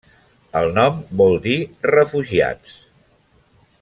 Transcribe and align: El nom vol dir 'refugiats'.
El 0.61 0.71
nom 0.77 0.97
vol 1.21 1.37
dir 1.43 1.57
'refugiats'. 1.91 2.77